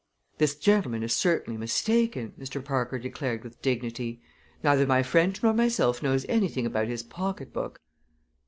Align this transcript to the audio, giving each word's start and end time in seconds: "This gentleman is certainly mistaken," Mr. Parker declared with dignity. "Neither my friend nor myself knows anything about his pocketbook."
"This 0.39 0.55
gentleman 0.55 1.03
is 1.03 1.15
certainly 1.15 1.59
mistaken," 1.59 2.33
Mr. 2.39 2.65
Parker 2.65 2.97
declared 2.97 3.43
with 3.43 3.61
dignity. 3.61 4.19
"Neither 4.63 4.87
my 4.87 5.03
friend 5.03 5.39
nor 5.43 5.53
myself 5.53 6.01
knows 6.01 6.25
anything 6.27 6.65
about 6.65 6.87
his 6.87 7.03
pocketbook." 7.03 7.79